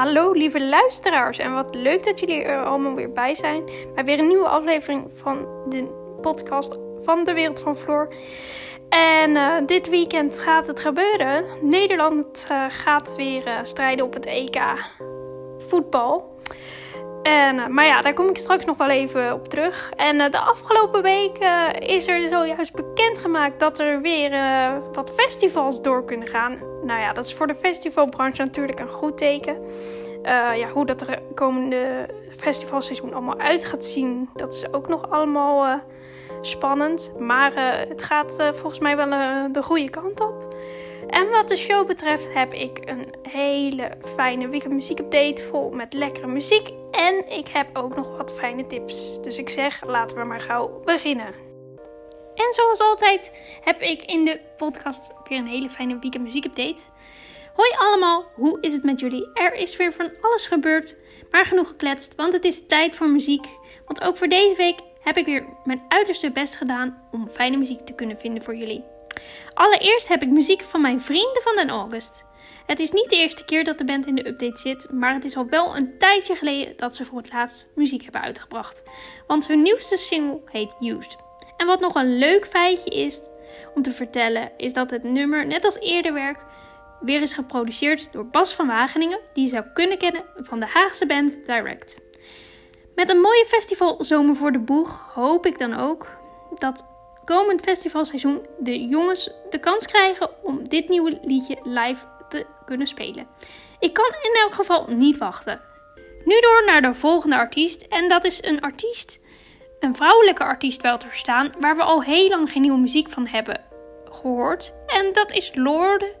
[0.00, 3.64] Hallo lieve luisteraars en wat leuk dat jullie er allemaal weer bij zijn
[3.94, 5.86] bij weer een nieuwe aflevering van de
[6.20, 8.14] podcast van de wereld van Floor.
[8.88, 11.44] En uh, dit weekend gaat het gebeuren.
[11.62, 14.60] Nederland uh, gaat weer uh, strijden op het EK
[15.58, 16.36] voetbal.
[17.22, 19.92] En, maar ja, daar kom ik straks nog wel even op terug.
[19.96, 21.38] En de afgelopen week
[21.78, 24.30] is er zojuist bekendgemaakt dat er weer
[24.92, 26.58] wat festivals door kunnen gaan.
[26.82, 29.56] Nou ja, dat is voor de festivalbranche natuurlijk een goed teken.
[30.56, 35.80] ja, hoe dat de komende festivalseizoen allemaal uit gaat zien, dat is ook nog allemaal
[36.40, 37.12] spannend.
[37.18, 40.54] Maar uh, het gaat uh, volgens mij wel uh, de goede kant op.
[41.06, 45.92] En wat de show betreft heb ik een hele fijne weekend muziek update vol met
[45.92, 46.70] lekkere muziek.
[46.90, 49.22] En ik heb ook nog wat fijne tips.
[49.22, 51.48] Dus ik zeg, laten we maar gauw beginnen.
[52.34, 56.80] En zoals altijd heb ik in de podcast weer een hele fijne weekend muziek update.
[57.54, 59.30] Hoi allemaal, hoe is het met jullie?
[59.34, 60.96] Er is weer van alles gebeurd,
[61.30, 63.46] maar genoeg gekletst, want het is tijd voor muziek.
[63.86, 64.78] Want ook voor deze week
[65.10, 68.84] heb ik weer mijn uiterste best gedaan om fijne muziek te kunnen vinden voor jullie.
[69.54, 72.24] Allereerst heb ik muziek van mijn vrienden van den August.
[72.66, 75.24] Het is niet de eerste keer dat de band in de update zit, maar het
[75.24, 78.82] is al wel een tijdje geleden dat ze voor het laatst muziek hebben uitgebracht.
[79.26, 81.16] Want hun nieuwste single heet Used.
[81.56, 83.20] En wat nog een leuk feitje is
[83.74, 86.44] om te vertellen, is dat het nummer, net als eerder werk,
[87.00, 91.06] weer is geproduceerd door Bas van Wageningen, die je zou kunnen kennen van de Haagse
[91.06, 92.09] band Direct.
[93.00, 96.06] Met een mooie festivalzomer voor de boeg hoop ik dan ook
[96.58, 96.84] dat
[97.24, 103.26] komend festivalseizoen de jongens de kans krijgen om dit nieuwe liedje live te kunnen spelen.
[103.78, 105.60] Ik kan in elk geval niet wachten.
[106.24, 109.20] Nu door naar de volgende artiest en dat is een artiest,
[109.78, 113.26] een vrouwelijke artiest wel te verstaan, waar we al heel lang geen nieuwe muziek van
[113.26, 113.60] hebben
[114.10, 114.72] gehoord.
[114.86, 116.14] En dat is Lorde.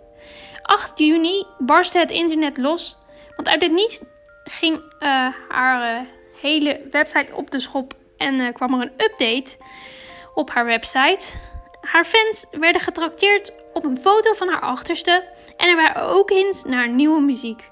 [0.62, 2.96] 8 juni barstte het internet los,
[3.36, 4.02] want uit het niets
[4.44, 6.08] ging uh, haar uh,
[6.40, 9.56] hele website op de schop en uh, kwam er een update
[10.34, 11.32] op haar website.
[11.80, 15.24] Haar fans werden getrakteerd op een foto van haar achterste
[15.56, 17.68] en er waren ook hints naar nieuwe muziek.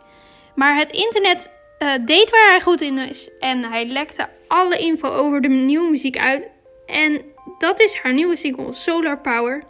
[0.54, 5.08] Maar het internet uh, deed waar hij goed in is en hij lekte alle info
[5.08, 6.50] over de nieuwe muziek uit.
[6.86, 7.22] En
[7.58, 9.64] dat is haar nieuwe single Solar Power.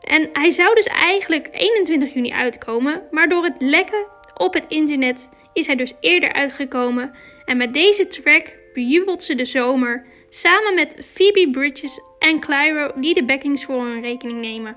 [0.00, 4.06] En hij zou dus eigenlijk 21 juni uitkomen, maar door het lekken
[4.38, 7.14] op het internet is hij dus eerder uitgekomen
[7.44, 13.14] en met deze track bejubelt ze de zomer samen met Phoebe Bridges en Clyro die
[13.14, 14.76] de backings voor hun rekening nemen.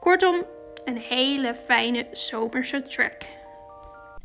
[0.00, 0.44] Kortom,
[0.84, 3.22] een hele fijne zomerse track.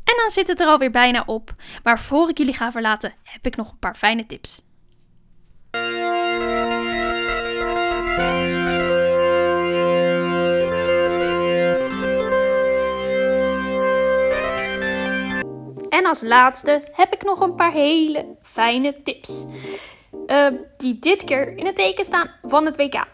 [0.04, 1.50] En dan zit het er alweer bijna op,
[1.82, 4.62] maar voor ik jullie ga verlaten heb ik nog een paar fijne tips.
[16.00, 19.46] En als laatste heb ik nog een paar hele fijne tips.
[20.26, 20.46] Uh,
[20.76, 23.06] die dit keer in het teken staan van het WK.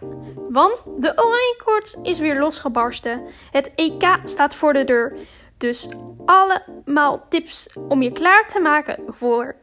[0.48, 3.22] Want de Oranje Koorts is weer losgebarsten.
[3.50, 5.16] Het EK staat voor de deur.
[5.58, 5.88] Dus
[6.26, 9.56] allemaal tips om je klaar te maken voor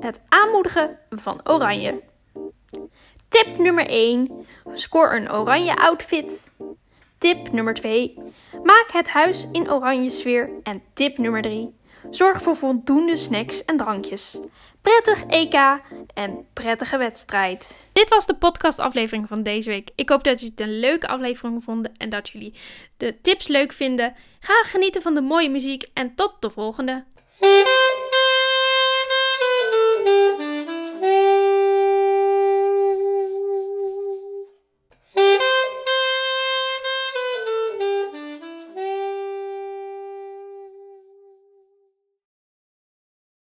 [0.00, 2.02] het aanmoedigen van Oranje.
[3.28, 4.46] Tip nummer 1.
[4.72, 6.52] Score een oranje outfit.
[7.18, 8.18] Tip nummer 2.
[8.62, 10.50] Maak het huis in oranje sfeer.
[10.62, 11.74] En tip nummer 3.
[12.10, 14.38] Zorg voor voldoende snacks en drankjes.
[14.82, 15.80] Prettig EK
[16.14, 17.88] en prettige wedstrijd.
[17.92, 19.90] Dit was de podcastaflevering van deze week.
[19.94, 22.54] Ik hoop dat jullie het een leuke aflevering vonden en dat jullie
[22.96, 24.14] de tips leuk vinden.
[24.40, 27.04] Ga genieten van de mooie muziek en tot de volgende.